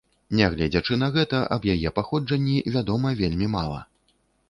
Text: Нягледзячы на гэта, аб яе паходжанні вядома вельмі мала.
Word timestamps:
Нягледзячы 0.37 0.97
на 1.03 1.09
гэта, 1.17 1.43
аб 1.57 1.69
яе 1.75 1.89
паходжанні 2.01 2.57
вядома 2.77 3.17
вельмі 3.25 3.55
мала. 3.61 3.81